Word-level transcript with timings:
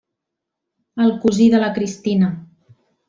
El 1.07 1.13
cosí 1.25 1.47
de 1.57 1.59
la 1.65 1.71
Cristina. 1.77 2.31